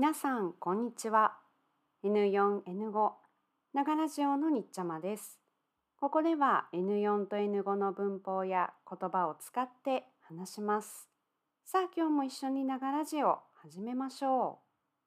[0.00, 1.38] 皆さんこんにちは。
[2.04, 3.10] N4N5
[3.74, 5.40] 長ラジオのにっちゃまです。
[6.00, 11.08] ここでは N4 と N5 の文法や言葉を使って話します。
[11.64, 14.60] さあ今日も一緒に長ラジオ始めましょ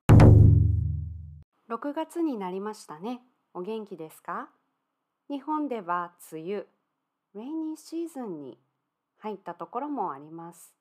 [0.10, 0.14] う。
[1.74, 3.22] 6月になりましたね。
[3.54, 4.50] お元気ですか？
[5.30, 6.52] 日本では梅雨
[7.34, 8.60] レイニーシーズンに
[9.20, 10.76] 入ったところもあります。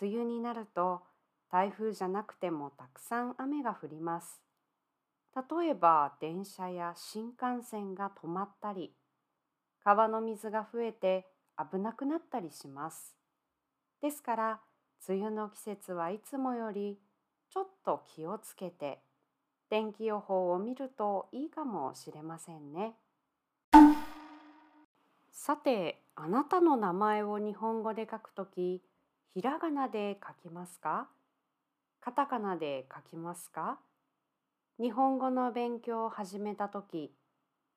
[0.00, 1.02] 梅雨になると
[1.50, 4.40] 台風じゃなくてもたくさん雨が降ります。
[5.36, 8.94] 例えば電車や新幹線が止まったり、
[9.82, 11.26] 川の水が増えて
[11.58, 13.16] 危なくなったりします。
[14.00, 14.60] ですから、
[15.08, 16.98] 梅雨の季節はいつもより
[17.50, 19.00] ちょっと気をつけて、
[19.68, 22.94] 天気予報を見るといいかもしれませんね。
[25.32, 28.82] さて、あなたの名前を日本語で書くとき、
[29.34, 31.08] ひらがなで書きますか？
[32.04, 33.78] カタカナで書きますか？
[34.78, 37.10] 日本語の勉強を始めた時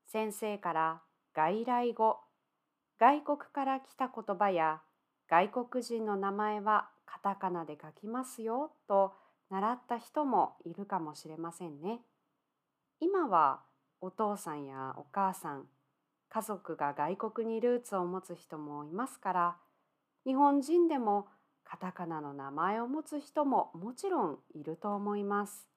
[0.06, 1.02] 先生から
[1.34, 2.18] 外来語
[3.00, 4.82] 外国から来た言葉や
[5.30, 9.14] 外国人の名前はカタカナで書きますよと
[9.50, 12.02] 習った人もいるかもしれませんね。
[13.00, 13.62] 今は
[14.02, 15.64] お父さんやお母さん
[16.28, 19.56] 家族が外国にルーツを持つ人もいますから
[20.26, 21.28] 日本人でも
[21.70, 25.68] カタカナの名前を持つ人ももちろんいると思います。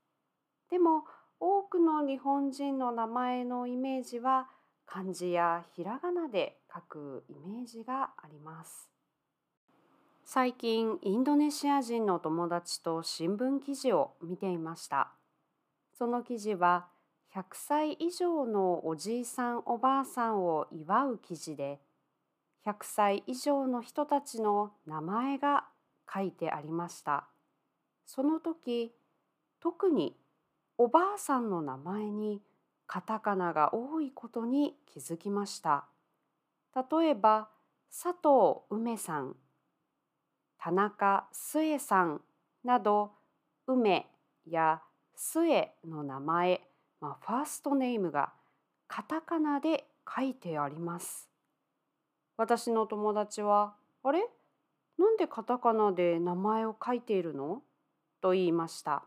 [0.71, 1.05] でも
[1.41, 4.49] 多くの日本人の名前のイメージは
[4.87, 8.89] 漢字やひらがなで書くイメージがあります。
[10.25, 15.11] 最近インドネシア人の友達と新聞記事を見ていました。
[15.93, 16.87] その記事は
[17.35, 21.81] 100歳以上のおじいさんおばあさんを祝う記事で
[22.65, 25.65] 100歳以上の人たちの名前が
[26.13, 27.29] 書いてありました。
[28.07, 28.93] その時
[29.61, 30.17] 特に
[30.79, 32.43] おばあさんの名前に
[32.87, 35.85] カタカナが多いことに気づきました。
[36.75, 37.49] 例えば
[37.91, 39.37] 佐藤梅さん、
[40.59, 42.21] 田中末さん
[42.65, 43.13] など
[43.67, 44.07] 梅
[44.49, 44.83] や
[45.15, 46.61] 末の名前、
[47.01, 48.33] まあ、ファーストネームが
[48.89, 51.29] カタカナで書いてあります。
[52.37, 54.27] 私の友達は「あれ？
[55.01, 57.63] なんでカタカナで名前を書いているの？
[58.21, 59.05] と言いました。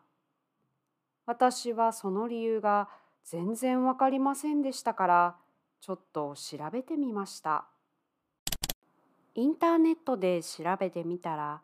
[1.27, 2.89] 私はその理由が
[3.23, 5.35] 全然わかりませんでしたから
[5.81, 7.65] ちょっと調べてみました。
[9.35, 11.61] インターネットで調べてみたら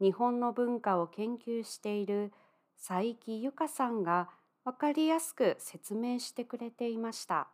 [0.00, 2.32] 日本の文化を研究している
[2.78, 4.28] 佐伯由香さんが
[4.64, 7.48] わかりやすく説明してくれていました。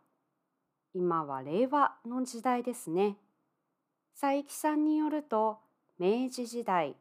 [0.95, 3.17] 今は令和の時代ですね。
[4.21, 5.59] 佐伯さんによると
[6.03, 6.97] 明治時代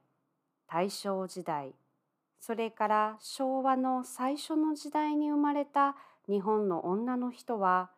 [0.68, 1.74] 大正時代
[2.40, 5.96] それから昭和の最初の時代に生まれた
[6.28, 7.90] 日本の女の人は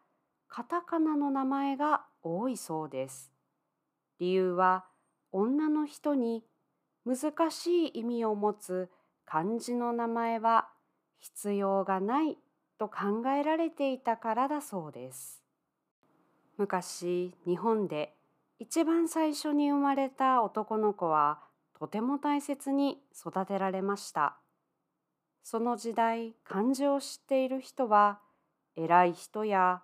[0.48, 3.34] カタカナの名前が多いそうです。
[4.18, 4.86] 理由は
[5.34, 6.46] 女の人に
[7.06, 8.90] 難しい意味を持つ
[9.26, 10.70] 漢字の名前は
[11.20, 12.38] 必要がない
[12.80, 15.44] と考えられていたからだそうです。
[16.58, 18.16] 昔日本で
[18.60, 21.40] 一番最初に生まれた男の子は
[21.74, 24.38] とても大切に育てられました。
[25.44, 28.20] その時代漢字を知っている人は
[28.76, 29.82] 偉い人や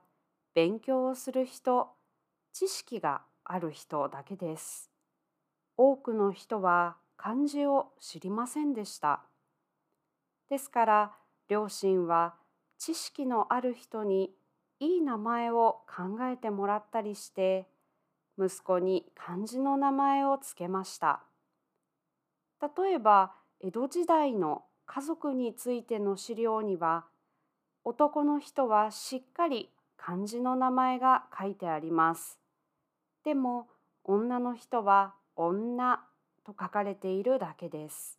[0.53, 1.89] 勉強をする人
[2.53, 4.89] 知識がある人だけです。
[5.75, 9.21] 多くの人は漢字を知りませんでした。
[10.49, 11.11] ですから
[11.49, 12.35] 両親は
[12.77, 14.31] 知識のある人に
[14.79, 17.67] いい名前を考えてもらったりして
[18.39, 21.21] 息子に漢字の名前を付けました。
[22.61, 27.05] 例えば江戸時代の家族についての資料には
[27.83, 32.39] 男の人はしっかり漢字の名前が書いてあります。
[33.25, 33.67] でも
[34.05, 35.99] 女の人は女
[36.45, 38.17] と書かれているだけです。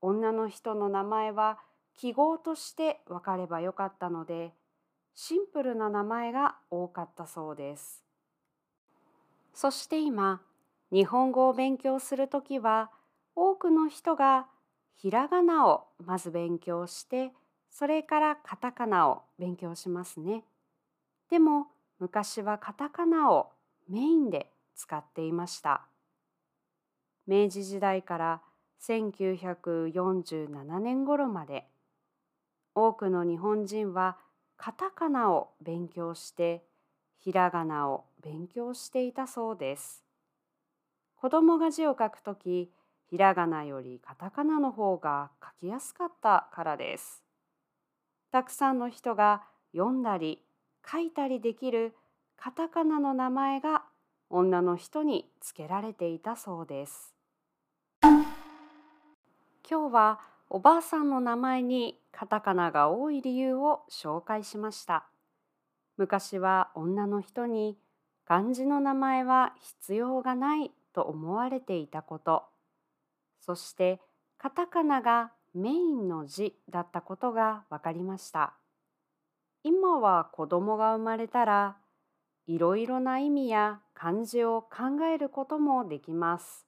[0.00, 1.58] 女の人の名前は
[1.96, 4.52] 記号として分かればよかったので
[5.14, 8.05] シンプルな名前が多かったそうです。
[9.56, 10.42] そして今
[10.92, 12.90] 日本語を勉強するときは
[13.34, 14.48] 多くの人が
[14.96, 17.32] ひらがなをまず勉強して
[17.70, 20.44] それからカタカナを勉強しますね。
[21.30, 21.68] でも
[21.98, 23.48] 昔はカタカナを
[23.88, 25.86] メインで使っていました。
[27.26, 28.42] 明治時代から
[28.82, 31.64] 1947年頃まで
[32.74, 34.18] 多くの日本人は
[34.58, 36.62] カタカナを勉強して
[37.26, 40.04] ひらがなを勉強していたそうです。
[41.16, 42.70] 子供が字を書くとき、
[43.10, 47.24] ひらがなよりカタカナの方が書きやすかったからです。
[48.30, 49.42] たくさんの人が
[49.72, 50.40] 読んだり
[50.88, 51.96] 書いたりできる
[52.36, 53.82] カタカナの名前が
[54.30, 57.12] 女の人につけられていたそうです。
[58.02, 65.06] 今日はおばあさんの名前にカタカナが多い理由を紹介しました。
[65.96, 67.78] 昔は女の人に
[68.24, 72.44] 漢字の名前は必要がないと思われていたこと、
[73.40, 74.00] そして
[74.38, 78.54] カタカナがメインの字だったことが分かりました。
[79.62, 81.76] 今は子供が生まれたら
[82.46, 86.66] いろいろな意味や漢字を考えることもできます。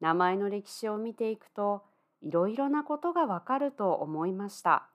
[0.00, 1.84] 名前の歴史を見ていくと
[2.22, 4.88] いろいろなことがわかると思いました。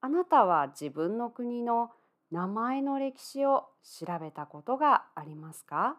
[0.00, 1.90] あなたは自分の国の
[2.32, 5.98] 名前の歴史を調べたことがありますか？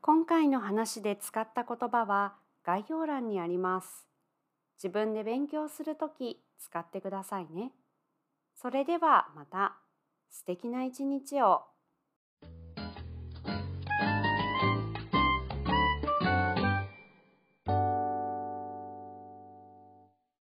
[0.00, 2.32] 今回の話で使った言葉は
[2.64, 4.06] 概要欄にあります。
[4.82, 7.70] 自分で勉強するとき使ってくださいね。
[8.54, 9.76] それではまた。
[10.30, 11.60] 素敵な一日を